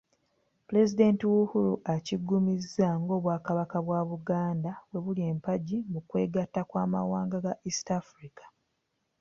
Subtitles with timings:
[0.67, 8.43] Pulezidenti Uhuru akiggumizza ng'Obwakabaka bwa Buganda bwe buli empagi mu kwegatta kw’amawanga ga East Africa.